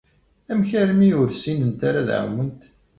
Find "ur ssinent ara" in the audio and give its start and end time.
1.21-1.99